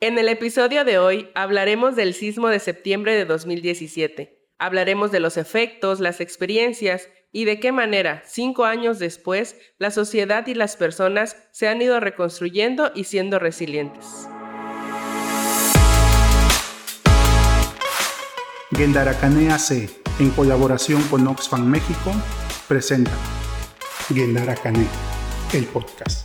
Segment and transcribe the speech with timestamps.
[0.00, 4.46] En el episodio de hoy hablaremos del sismo de septiembre de 2017.
[4.56, 10.46] Hablaremos de los efectos, las experiencias y de qué manera, cinco años después, la sociedad
[10.46, 14.28] y las personas se han ido reconstruyendo y siendo resilientes.
[18.70, 19.90] Gendaracane AC,
[20.20, 22.12] en colaboración con Oxfam México,
[22.68, 23.10] presenta
[24.14, 24.86] Gendaracane,
[25.54, 26.24] el podcast.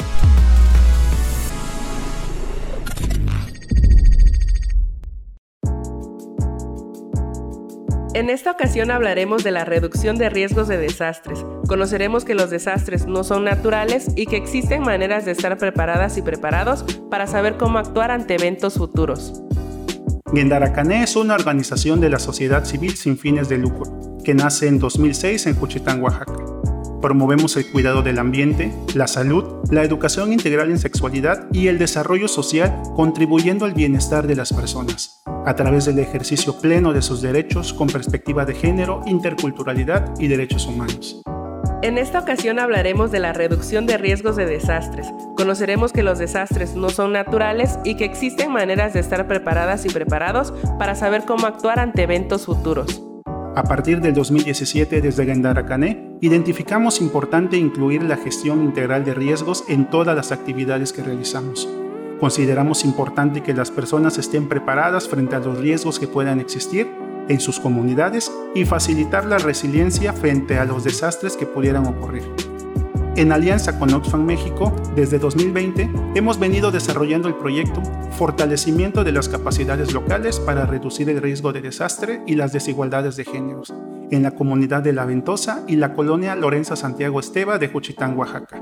[8.15, 11.43] En esta ocasión hablaremos de la reducción de riesgos de desastres.
[11.67, 16.21] Conoceremos que los desastres no son naturales y que existen maneras de estar preparadas y
[16.21, 19.41] preparados para saber cómo actuar ante eventos futuros.
[20.31, 24.77] Guendaracané es una organización de la sociedad civil sin fines de lucro, que nace en
[24.77, 26.42] 2006 en Juchitán, Oaxaca.
[27.03, 32.29] Promovemos el cuidado del ambiente, la salud, la educación integral en sexualidad y el desarrollo
[32.29, 37.73] social, contribuyendo al bienestar de las personas a través del ejercicio pleno de sus derechos
[37.73, 41.21] con perspectiva de género, interculturalidad y derechos humanos.
[41.81, 45.05] En esta ocasión hablaremos de la reducción de riesgos de desastres.
[45.35, 49.89] Conoceremos que los desastres no son naturales y que existen maneras de estar preparadas y
[49.89, 53.03] preparados para saber cómo actuar ante eventos futuros.
[53.55, 59.89] A partir del 2017, desde Gendaracané, identificamos importante incluir la gestión integral de riesgos en
[59.89, 61.67] todas las actividades que realizamos
[62.23, 66.87] Consideramos importante que las personas estén preparadas frente a los riesgos que puedan existir
[67.27, 72.23] en sus comunidades y facilitar la resiliencia frente a los desastres que pudieran ocurrir.
[73.17, 77.83] En alianza con Oxfam México, desde 2020 hemos venido desarrollando el proyecto
[78.17, 83.25] Fortalecimiento de las capacidades locales para reducir el riesgo de desastre y las desigualdades de
[83.25, 83.73] géneros
[84.15, 88.61] en la comunidad de La Ventosa y la colonia Lorenza Santiago Esteba de Juchitán, Oaxaca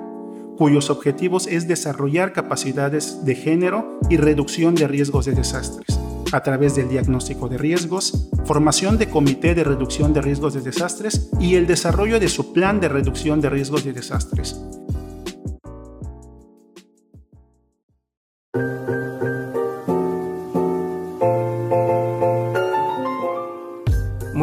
[0.61, 5.97] cuyos objetivos es desarrollar capacidades de género y reducción de riesgos de desastres
[6.31, 11.31] a través del diagnóstico de riesgos, formación de comité de reducción de riesgos de desastres
[11.39, 14.61] y el desarrollo de su plan de reducción de riesgos de desastres.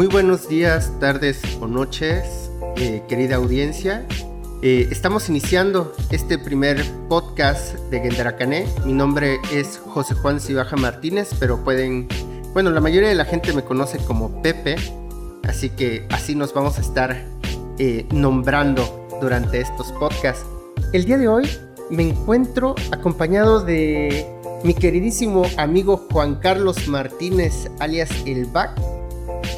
[0.09, 4.07] Muy buenos días, tardes o noches, eh, querida audiencia.
[4.63, 8.67] Eh, estamos iniciando este primer podcast de Gendaracané.
[8.87, 12.09] Mi nombre es José Juan Cibaja Martínez, pero pueden,
[12.55, 14.77] bueno, la mayoría de la gente me conoce como Pepe,
[15.47, 17.23] así que así nos vamos a estar
[17.79, 20.47] eh, nombrando durante estos podcasts.
[20.95, 21.51] El día de hoy
[21.91, 24.27] me encuentro acompañado de
[24.65, 28.71] mi queridísimo amigo Juan Carlos Martínez, alias El Bac,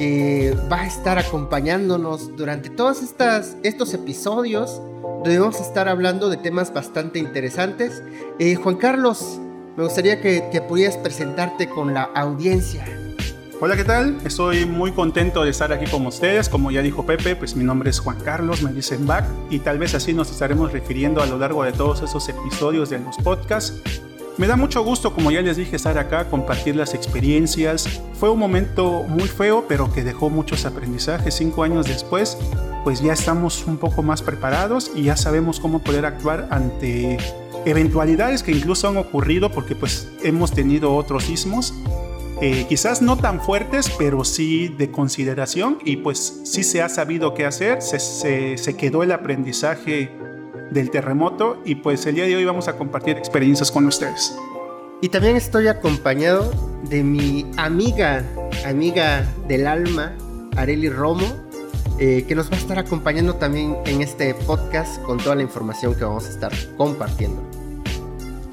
[0.01, 4.81] que va a estar acompañándonos durante todos estas, estos episodios
[5.25, 8.03] debemos estar hablando de temas bastante interesantes.
[8.39, 9.39] Eh, Juan Carlos,
[9.77, 12.87] me gustaría que, que pudieras presentarte con la audiencia.
[13.61, 14.17] Hola, ¿qué tal?
[14.25, 16.49] Estoy muy contento de estar aquí con ustedes.
[16.49, 19.79] Como ya dijo Pepe, pues mi nombre es Juan Carlos, me dicen Back, y tal
[19.79, 23.83] vez así nos estaremos refiriendo a lo largo de todos esos episodios de los podcasts.
[24.39, 28.01] Me da mucho gusto, como ya les dije, estar acá, compartir las experiencias.
[28.15, 31.35] Fue un momento muy feo, pero que dejó muchos aprendizajes.
[31.35, 32.39] Cinco años después,
[32.85, 37.19] pues ya estamos un poco más preparados y ya sabemos cómo poder actuar ante
[37.67, 41.75] eventualidades que incluso han ocurrido porque pues hemos tenido otros sismos.
[42.41, 47.35] Eh, quizás no tan fuertes, pero sí de consideración y pues sí se ha sabido
[47.35, 50.11] qué hacer, se, quedó el aprendizaje
[50.71, 54.37] del terremoto y pues el día de hoy vamos a compartir experiencias con ustedes.
[55.01, 56.53] Y también estoy acompañado
[56.89, 58.25] de mi amiga,
[58.67, 60.13] amiga del alma,
[60.57, 61.27] Areli Romo,
[61.99, 65.95] eh, que nos va a estar acompañando también en este podcast con toda la información
[65.95, 67.43] que vamos a estar compartiendo.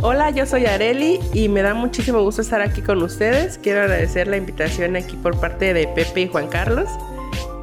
[0.02, 3.58] Hola, yo soy Areli y me da muchísimo gusto estar aquí con ustedes.
[3.58, 6.88] Quiero agradecer la invitación aquí por parte de Pepe y Juan Carlos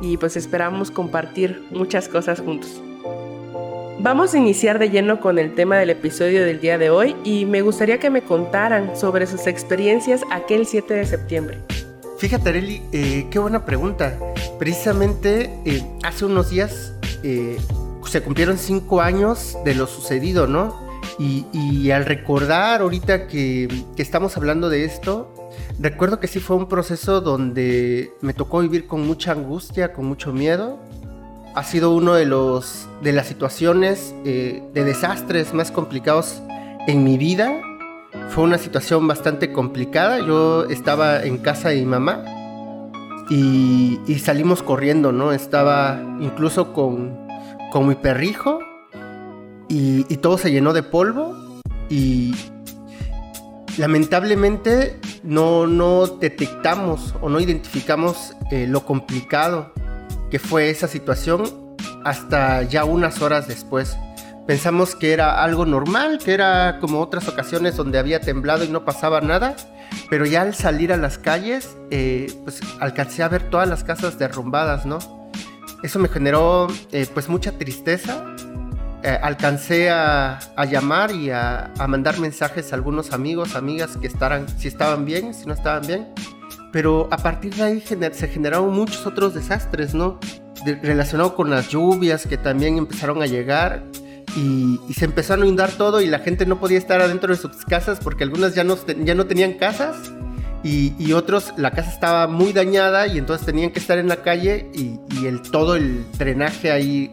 [0.03, 2.83] y pues esperamos compartir muchas cosas juntos.
[4.01, 7.47] Vamos a iniciar de lleno con el tema del episodio del día de hoy y
[7.47, 11.59] me gustaría que me contaran sobre sus experiencias aquel 7 de septiembre.
[12.19, 14.19] Fíjate, Areli, eh, qué buena pregunta.
[14.59, 16.93] Precisamente eh, hace unos días
[17.23, 17.57] eh,
[18.07, 20.83] se cumplieron cinco años de lo sucedido, ¿no?
[21.17, 25.33] Y, al recordar ahorita que, que estamos hablando de esto,
[25.79, 30.33] recuerdo que sí fue un proceso donde me tocó vivir con mucha angustia, con mucho
[30.33, 30.81] miedo,
[31.55, 36.43] ha sido uno de los de las situaciones eh, de desastres más complicados
[36.87, 37.53] en mi vida.
[38.31, 40.19] Fue una situación bastante complicada.
[40.19, 42.25] Yo estaba en casa de mi mamá
[43.31, 45.33] y, salimos corriendo, ¿no?
[45.33, 47.17] Estaba incluso con,
[47.71, 48.59] con mi perrijo
[49.69, 51.37] y, todo se llenó de polvo
[51.91, 52.35] y,
[53.77, 59.73] lamentablemente no, no detectamos o no identificamos eh, lo complicado
[60.35, 61.45] que fue esa situación
[62.03, 63.97] hasta ya unas horas después.
[64.49, 68.85] Pensamos que era algo normal, que era como otras ocasiones donde había temblado y no
[68.85, 69.55] pasaba nada,
[70.11, 74.19] pero ya al salir a las calles, eh, pues alcancé a ver todas las casas
[74.19, 74.99] derrumbadas, ¿no?
[75.85, 78.35] Eso me generó eh, pues mucha tristeza.
[79.05, 84.67] Eh, alcancé a, llamar y a, mandar mensajes a algunos amigos, amigas que estaran, si
[84.67, 86.09] estaban bien, si no estaban bien.
[86.75, 90.19] Pero a partir de ahí se generaron muchos otros desastres, ¿no?
[90.83, 93.85] relacionados con las lluvias que también empezaron a llegar
[94.37, 97.65] y, se empezó a inundar todo y la gente no podía estar adentro de sus
[97.65, 100.13] casas porque algunas ya no, ya no tenían casas
[100.65, 104.69] y, otros la casa estaba muy dañada y entonces tenían que estar en la calle
[104.75, 107.13] y, el, todo el drenaje ahí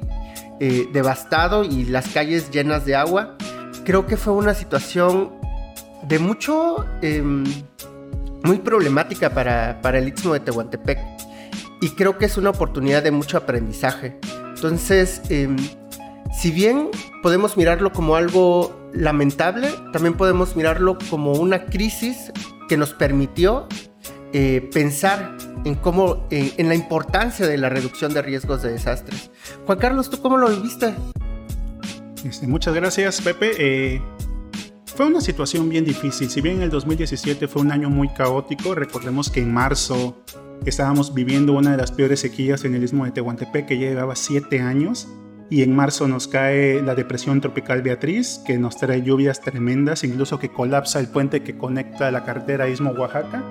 [0.60, 3.38] eh, devastado y las calles llenas de agua.
[3.86, 5.34] Creo que fue una situación
[6.08, 7.44] de mucho, em,
[8.44, 11.00] muy problemática para, para el Istmo de Tehuantepec
[11.82, 14.18] y creo que es una oportunidad de mucho aprendizaje.
[14.56, 15.58] Entonces, em,
[16.32, 16.90] si bien
[17.24, 22.32] podemos mirarlo como algo lamentable, también podemos mirarlo como una crisis
[22.70, 23.68] que nos permitió
[24.34, 25.36] eh, pensar
[25.66, 29.30] en cómo, en la importancia de la reducción de riesgos de desastres.
[29.66, 30.94] Juan Carlos, ¿tú cómo lo viviste?
[32.24, 33.52] Este, muchas gracias, Pepe.
[33.58, 34.02] Eh,
[34.96, 36.30] fue una situación bien difícil.
[36.30, 40.24] Si bien el 2017 fue un año muy caótico, recordemos que en marzo
[40.66, 44.60] estábamos viviendo una de las peores sequías en el istmo de Tehuantepec, que llevaba siete
[44.60, 45.08] años
[45.50, 50.40] y en marzo nos cae la depresión tropical Beatriz, que nos trae lluvias tremendas, incluso
[50.40, 53.44] que colapsa el puente que conecta la carretera Istmo Oaxaca.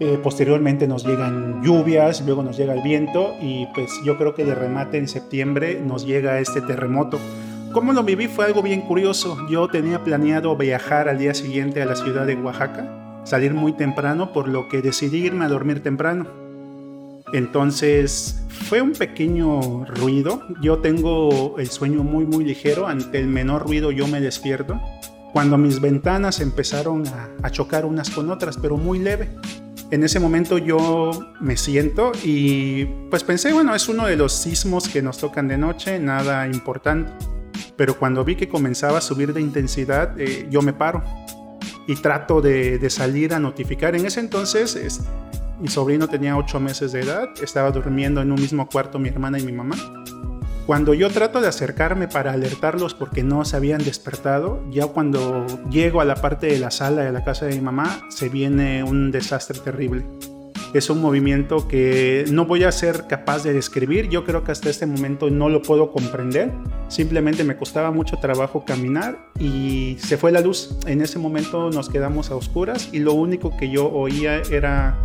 [0.00, 4.44] Eh, posteriormente nos llegan lluvias, luego nos llega el viento y pues yo creo que
[4.44, 7.18] de remate en septiembre nos llega este terremoto.
[7.72, 8.26] ¿Cómo lo viví?
[8.26, 9.46] Fue algo bien curioso.
[9.48, 14.32] Yo tenía planeado viajar al día siguiente a la ciudad de Oaxaca, salir muy temprano,
[14.32, 16.26] por lo que decidí irme a dormir temprano.
[17.32, 20.42] Entonces fue un pequeño ruido.
[20.60, 22.88] Yo tengo el sueño muy muy ligero.
[22.88, 24.80] Ante el menor ruido yo me despierto.
[25.32, 27.04] Cuando mis ventanas empezaron
[27.40, 29.30] a, chocar unas con otras, pero muy leve.
[29.92, 34.88] En ese momento yo me siento y pues pensé, bueno, es uno de los sismos
[34.88, 37.12] que nos tocan de noche, nada importante.
[37.80, 41.02] Pero cuando vi que comenzaba a subir de intensidad, eh, yo me paro
[41.86, 43.96] y trato de, salir a notificar.
[43.96, 45.00] En ese entonces
[45.58, 49.38] mi sobrino tenía 8 meses de edad, estaba durmiendo en un mismo cuarto mi hermana
[49.38, 49.76] y mi mamá.
[50.66, 56.02] Cuando yo trato de acercarme para alertarlos porque no se habían despertado, ya cuando llego
[56.02, 59.10] a la parte de la sala de la casa de mi mamá, se viene un
[59.10, 60.04] desastre terrible.
[60.72, 64.70] Es un movimiento que no voy a ser capaz de describir, yo creo que hasta
[64.70, 66.52] este momento no lo puedo comprender,
[66.86, 70.76] simplemente me costaba mucho trabajo caminar y se fue la luz.
[70.86, 74.96] En ese momento nos quedamos a oscuras y lo único que yo oía era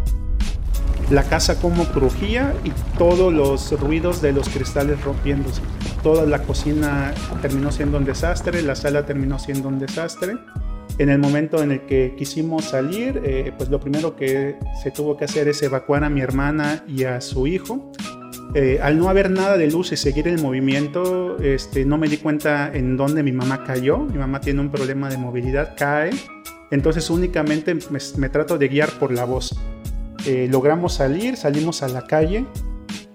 [1.10, 5.62] la casa como crujía y todos los ruidos de los cristales rompiéndose.
[6.04, 10.36] Toda la cocina terminó siendo un desastre, la sala terminó siendo un desastre.
[10.98, 15.18] En el momento en el que quisimos salir, eh, pues lo primero que se tuvo
[15.18, 17.92] que hacer es evacuar a mi hermana y a su hijo.
[18.54, 22.18] Eh, al no haber nada de luz y seguir el movimiento, este, no me di
[22.18, 24.00] cuenta en dónde mi mamá cayó.
[24.00, 26.12] Mi mamá tiene un problema de movilidad, cae.
[26.72, 27.76] Entonces únicamente
[28.18, 29.54] me trato de guiar por la voz.
[30.26, 32.46] Eh, logramos salir, salimos a la calle.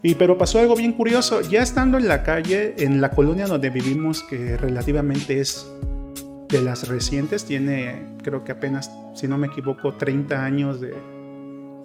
[0.02, 3.68] Y pero pasó algo bien curioso, ya estando en la calle, en la colonia donde
[3.68, 5.70] vivimos, que relativamente es
[6.50, 10.94] de las recientes, tiene creo que apenas, si no me equivoco, 30 años de,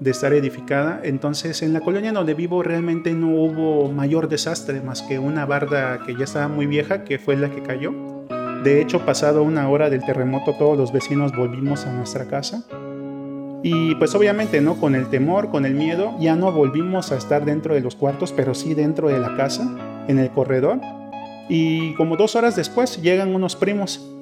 [0.06, 1.02] estar edificada.
[1.04, 6.00] Entonces en la colonia donde vivo realmente no hubo mayor desastre más que una barda
[6.06, 7.94] que ya estaba muy vieja, que fue la que cayó.
[8.64, 12.64] De hecho, pasado una hora del terremoto, todos los vecinos volvimos a nuestra casa.
[13.62, 14.80] Y pues obviamente, ¿no?
[14.80, 18.32] Con el temor, con el miedo, ya no volvimos a estar dentro de los cuartos,
[18.32, 20.80] pero sí dentro de la casa, en el corredor.
[21.48, 24.15] Y como dos horas después llegan unos primos,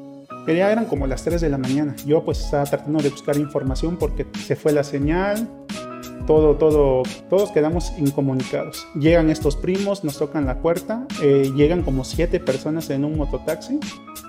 [0.45, 1.95] que ya eran como las 3 de la mañana.
[2.05, 5.47] Yo pues estaba tratando de buscar información porque se fue la señal,
[6.25, 8.87] todo, todo, todos quedamos incomunicados.
[8.95, 13.79] Llegan estos primos, nos tocan la puerta, eh, llegan como siete personas en un mototaxi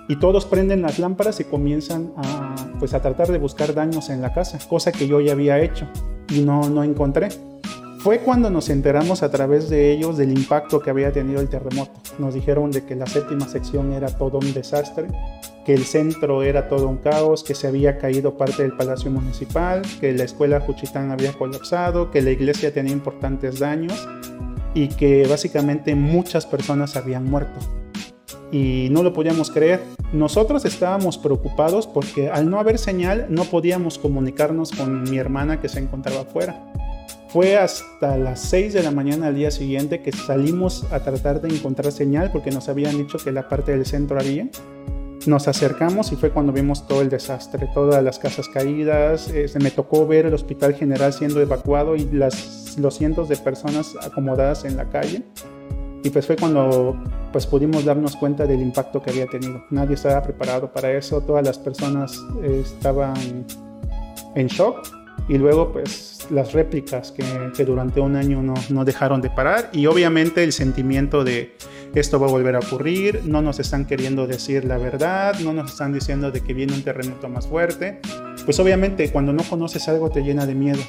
[0.09, 4.21] y todos prenden las lámparas y comienzan a, pues, a tratar de buscar daños en
[4.21, 5.89] la casa, cosa que yo ya había hecho
[6.29, 7.29] y no, no encontré.
[7.99, 11.93] Fue cuando nos enteramos a través de ellos del impacto que había tenido el terremoto.
[12.19, 15.09] Nos dijeron de que la séptima sección era todo un desastre,
[15.65, 19.83] que el centro era todo un caos, que se había caído parte del Palacio Municipal,
[20.01, 24.07] que la escuela Juchitán había colapsado, que la iglesia tenía importantes daños
[24.75, 27.59] y que básicamente muchas personas habían muerto.
[28.53, 29.81] Y no lo podíamos creer.
[30.13, 35.69] nosotros estábamos preocupados porque al no haber señal no podíamos comunicarnos con mi hermana que
[35.69, 36.73] se encontraba afuera.
[37.31, 41.49] Fue hasta las 6 de la mañana al día siguiente que salimos a tratar de
[41.49, 44.49] encontrar señal porque nos habían dicho que la parte del centro había.
[45.27, 49.31] Nos acercamos y fue cuando vimos todo el desastre, todas las casas caídas.
[49.31, 53.95] Eh, me tocó ver el hospital general siendo evacuado y las, los cientos de personas
[54.03, 55.23] acomodadas en la calle.
[56.03, 57.03] Y pues fue cuando
[57.33, 59.65] pues pudimos darnos cuenta del impacto que había tenido.
[59.71, 63.47] Nadie estaba preparado para eso, todas las personas eh, estaban
[64.35, 67.25] en shock y luego pues las réplicas que,
[67.57, 69.71] que durante un año no, no, dejaron de parar.
[69.73, 71.57] Y obviamente el sentimiento de
[71.95, 75.73] esto va a volver a ocurrir, no nos están queriendo decir la verdad, no nos
[75.73, 78.01] están diciendo de que viene un terremoto más fuerte,
[78.45, 80.83] pues obviamente cuando no conoces algo te llena de miedo.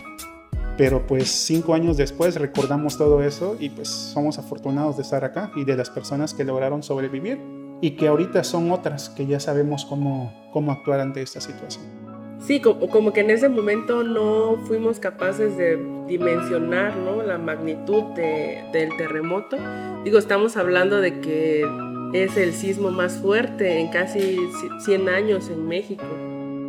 [0.78, 5.52] Pero pues cinco años después recordamos todo eso y pues somos afortunados de estar acá
[5.56, 7.40] y de las personas que lograron sobrevivir
[7.82, 12.05] y que ahorita son otras que ya sabemos cómo, cómo actuar ante esta situación.
[12.40, 17.24] Sí, como, que en ese momento no fuimos capaces de dimensionar ¿no?
[17.24, 19.58] la magnitud de, del terremoto.
[20.04, 21.66] Digo, estamos hablando de que
[22.14, 24.40] es el sismo más fuerte en casi
[24.80, 26.06] 100 años en México.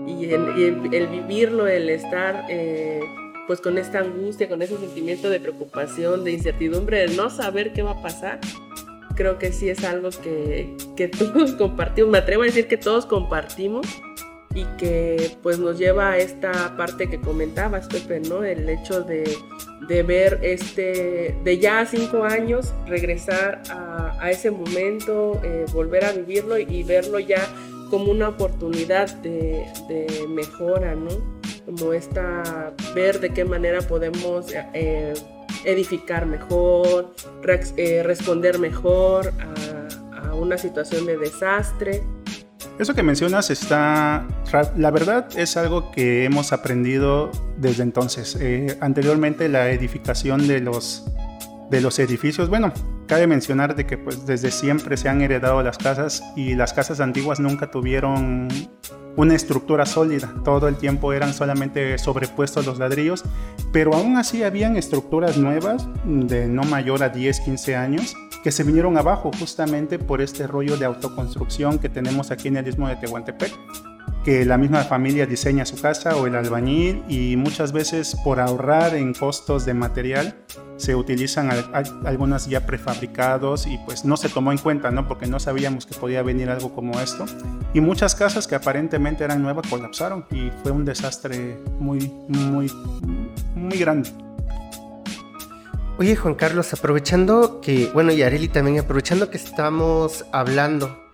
[0.07, 2.47] Y el, el, vivirlo, el estar...
[2.49, 3.01] Eh,
[3.47, 7.83] pues con esta angustia, con ese sentimiento de preocupación, de incertidumbre, de no saber qué
[7.83, 8.41] va a pasar,
[9.15, 13.07] creo que sí es algo que, que todos compartimos, me atrevo a decir que todos
[13.07, 13.87] compartimos
[14.57, 18.43] y que pues nos lleva a esta parte que comentabas, Pepe, ¿no?
[18.43, 19.37] El hecho de,
[19.87, 26.59] de ver este, de ya cinco años, regresar a, ese momento, eh, volver a vivirlo
[26.59, 27.47] y verlo ya
[27.91, 29.67] como una oportunidad de,
[30.29, 31.11] mejora, ¿no?
[31.67, 35.13] como esta, ver de qué manera podemos eh,
[35.65, 37.13] edificar mejor,
[37.77, 42.03] eh, responder mejor a, a, una situación de desastre.
[42.79, 44.27] Eso que mencionas está,
[44.77, 48.37] la verdad es algo que hemos aprendido desde entonces.
[48.39, 51.07] Eh, anteriormente la edificación de los,
[51.71, 52.75] de los edificios, bueno,
[53.07, 57.01] cabe mencionar de que pues desde siempre se han heredado las casas y las casas
[57.01, 58.49] antiguas nunca tuvieron
[59.17, 60.35] una estructura sólida.
[60.45, 63.25] Todo el tiempo eran solamente sobrepuestos los ladrillos,
[63.73, 68.15] pero aún así habían estructuras nuevas de no mayor a 10, 15 años
[68.47, 72.69] que se vinieron abajo justamente por este rollo de autoconstrucción que tenemos aquí en el
[72.69, 73.53] istmo de Tehuantepec
[74.25, 78.95] que la misma familia diseña su casa o el albañil y muchas veces por ahorrar
[78.95, 80.37] en costos de material
[80.77, 81.51] se utilizan
[82.05, 85.09] algunas ya prefabricados y pues no se tomó en cuenta, ¿no?
[85.09, 87.25] Porque no sabíamos que podía venir algo como esto.
[87.75, 92.71] Y muchas casas que aparentemente eran nuevas colapsaron y fue un desastre muy, muy,
[93.57, 94.26] muy grande.
[95.99, 101.05] Oye Juan Carlos, aprovechando que, bueno, y Areli también, aprovechando que estamos hablando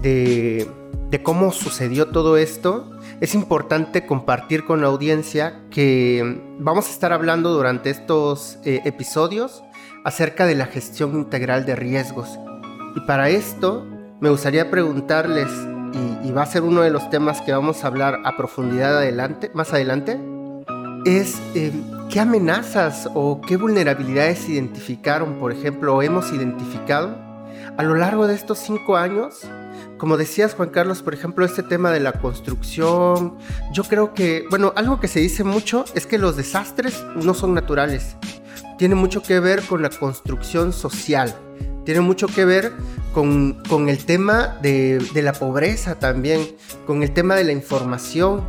[0.00, 0.66] de
[1.10, 2.88] de cómo sucedió todo esto,
[3.20, 9.62] es importante compartir con la audiencia que vamos a estar hablando durante estos eh, episodios
[10.04, 12.38] acerca de la gestión integral de riesgos.
[12.94, 13.84] Y para esto
[14.20, 15.48] me gustaría preguntarles,
[16.24, 19.50] y, va a ser uno de los temas que vamos a hablar a profundidad adelante,
[19.52, 20.20] más adelante,
[21.04, 21.72] es eh,
[22.10, 27.16] qué amenazas o qué vulnerabilidades identificaron, por ejemplo, o hemos identificado
[27.76, 29.46] a lo largo de estos cinco años
[30.00, 33.36] como decías Juan Carlos, por ejemplo, este tema de la construcción,
[33.70, 37.52] yo creo que, bueno, algo que se dice mucho es que los desastres no son
[37.52, 38.16] naturales.
[38.78, 41.34] Tiene mucho que ver con la construcción social,
[41.84, 42.72] tiene mucho que ver
[43.12, 46.48] con, con el tema de, de, la pobreza también,
[46.86, 48.42] con el tema de la información.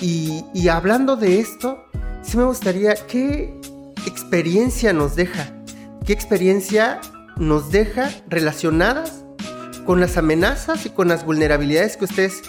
[0.00, 1.85] Y, y hablando de esto,
[2.26, 3.54] sí me gustaría, ¿qué
[4.06, 5.48] experiencia nos deja?
[6.04, 7.00] ¿Qué experiencia
[7.36, 9.24] nos deja relacionadas
[9.84, 12.42] con las amenazas y con las vulnerabilidades que ustedes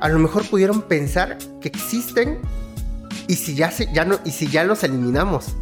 [0.00, 2.38] a lo mejor pudieron pensar que existen
[3.28, 5.54] y si ya, se, ya, no, y si ya los eliminamos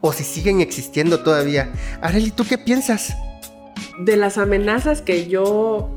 [0.00, 1.72] o si siguen existiendo todavía.
[2.00, 3.12] Areli, ¿tú qué piensas?
[3.98, 5.90] De las amenazas que yo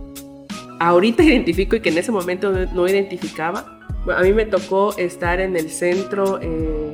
[0.79, 5.55] ahorita identifico y que en ese momento no identificaba, a mí me tocó estar en
[5.55, 6.91] el centro eh,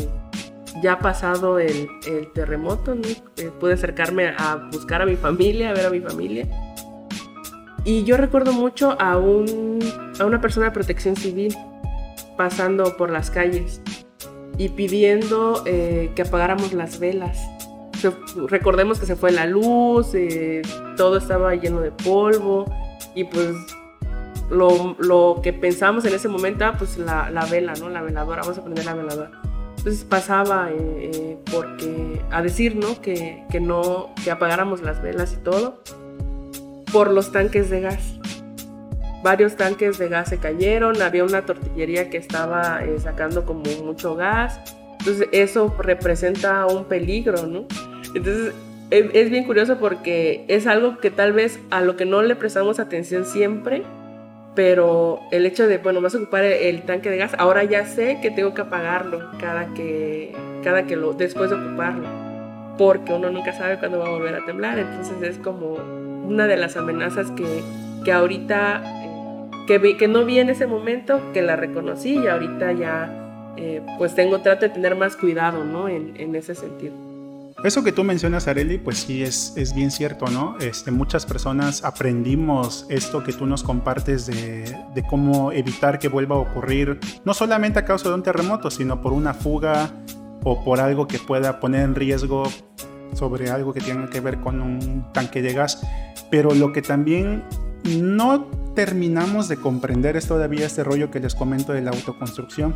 [0.82, 2.96] ya pasado el, el terremoto,
[3.38, 6.48] eh, pude acercarme a buscar a mi familia, a ver a mi familia
[7.84, 9.80] y yo recuerdo mucho a, un,
[10.20, 11.56] a una persona de protección civil
[12.38, 13.82] pasando por las calles
[14.58, 17.40] y pidiendo eh, que apagáramos las velas.
[18.48, 20.62] recordemos que se fue la luz, eh,
[20.98, 22.66] todo estaba lleno de polvo
[23.16, 23.56] y pues
[24.50, 27.90] lo, lo, que pensamos en ese momento era pues la, la, vela, ¿no?
[27.90, 29.32] La veladora, vamos a prender la veladora.
[29.78, 33.02] Entonces pasaba eh, porque a decir, ¿no?
[33.02, 35.82] Que, que no, que apagáramos las velas y todo
[36.92, 38.20] por los tanques de gas.
[39.24, 44.16] varios tanques de gas se cayeron, había una tortillería que estaba eh, sacando como mucho
[44.16, 44.60] gas,
[45.00, 47.66] entonces eso representa un peligro, ¿no?
[48.16, 48.54] Entonces
[48.92, 52.80] es, bien curioso porque es algo que tal vez a lo que no le prestamos
[52.80, 53.84] atención siempre,
[54.60, 58.20] pero el hecho de, bueno, vas a ocupar el, tanque de gas, ahora ya sé
[58.22, 60.36] que tengo que apagarlo cada que,
[60.66, 62.06] cada que lo, después de ocuparlo,
[62.78, 65.76] porque uno nunca sabe cuándo va a volver a temblar, entonces es como
[66.26, 67.46] una de las amenazas que,
[68.04, 72.74] que ahorita, eh, que, que no vi en ese momento, que la reconocí y ahorita
[72.74, 75.88] ya, eh, pues tengo, trato de tener más cuidado, ¿no?
[75.88, 77.09] En, en ese sentido.
[77.64, 80.58] Eso que tú mencionas, Areli, pues sí es, es bien cierto, ¿no?
[80.60, 86.38] Este, muchas personas aprendimos esto que tú nos compartes de, de, cómo evitar que vuelva
[86.38, 89.92] a ocurrir, no solamente a causa de un terremoto, sino por una fuga
[90.44, 92.44] o por algo que pueda poner en riesgo
[93.14, 95.82] sobre algo que tenga que ver con un tanque de gas.
[96.32, 97.44] Pero lo que también
[97.84, 102.76] no terminamos de comprender es todavía este rollo que les comento de la autoconstrucción.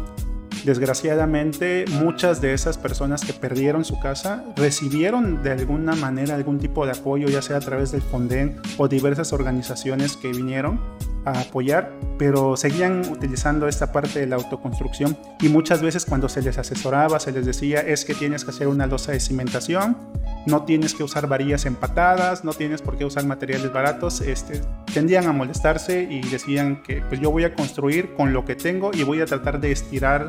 [0.64, 6.86] Desgraciadamente, muchas de esas personas que perdieron su casa recibieron de alguna manera algún tipo
[6.86, 10.80] de apoyo, ya sea a través del Fonden o diversas organizaciones que vinieron
[11.26, 15.18] a apoyar, pero seguían utilizando esta parte de la autoconstrucción.
[15.42, 18.68] Y muchas veces cuando se les asesoraba se les decía es que tienes que hacer
[18.68, 19.98] una losa de cimentación,
[20.46, 24.62] no tienes que usar varillas empatadas, no tienes por qué usar materiales baratos, este,
[24.94, 28.92] tendían a molestarse y decían que pues yo voy a construir con lo que tengo
[28.94, 30.28] y voy a tratar de estirar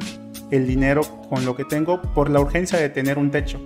[0.50, 3.60] el dinero con lo que tengo por la urgencia de tener un techo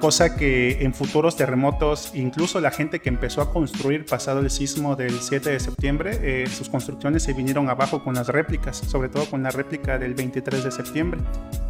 [0.00, 4.96] cosa que en futuros terremotos, incluso la gente que empezó a construir pasado el sismo
[4.96, 9.26] del 7 de septiembre, eh, sus construcciones se vinieron abajo con las réplicas, sobre todo
[9.26, 11.20] con la réplica del 23 de septiembre.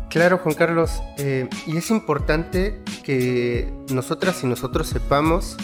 [0.09, 5.57] Claro, Juan Carlos, eh, y es importante que nosotras y nosotros sepamos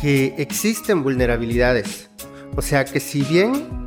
[0.00, 2.10] que existen vulnerabilidades.
[2.56, 3.82] O sea que si bien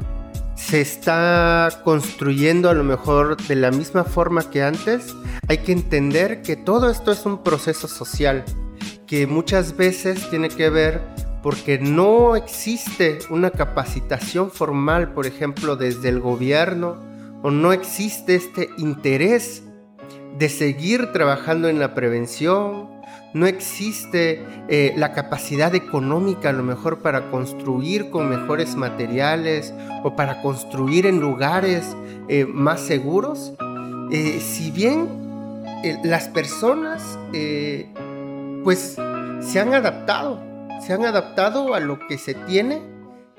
[0.55, 5.13] se está construyendo a lo mejor de la misma forma que antes,
[5.47, 8.43] hay que entender que todo esto es un proceso social
[9.07, 11.01] que muchas veces tiene que ver
[11.43, 16.97] porque no existe una capacitación formal, por ejemplo, desde el gobierno,
[17.43, 19.62] o no existe este interés
[20.39, 22.89] de seguir trabajando en la prevención,
[23.36, 29.71] no existe eh, la capacidad económica a lo mejor para construir con mejores materiales
[30.03, 31.95] o para construir en lugares
[32.27, 33.53] eh, más seguros,
[34.12, 35.24] eh, si bien
[36.04, 37.17] las personas
[38.63, 38.95] pues
[39.41, 40.41] se han adaptado,
[40.86, 42.82] se han adaptado a lo que se tiene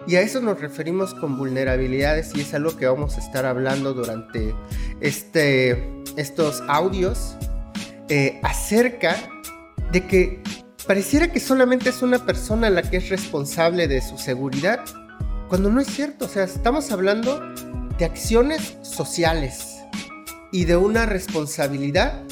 [0.06, 3.92] y a eso nos referimos con vulnerabilidades y es algo que vamos a estar hablando
[3.92, 4.54] durante
[5.00, 7.36] este, estos audios
[8.42, 9.16] acerca
[9.92, 10.42] de que
[10.86, 14.80] pareciera que solamente es una persona la que es responsable de su seguridad,
[15.48, 16.26] cuando no es cierto.
[16.26, 17.40] O sea, estamos hablando
[17.98, 19.78] de acciones sociales
[20.52, 22.22] y de una responsabilidad.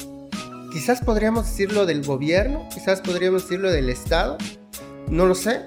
[0.75, 4.37] Quizás podríamos decirlo del gobierno, quizás podríamos decirlo del Estado,
[5.07, 5.61] no lo sé.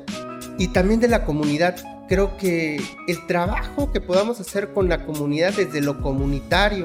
[0.59, 1.77] Y también de la comunidad.
[2.11, 6.85] Creo que el trabajo que podamos hacer con la comunidad desde lo comunitario,